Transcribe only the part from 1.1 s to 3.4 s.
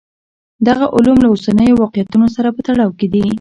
له اوسنیو واقعیتونو سره په تړاو کې دي.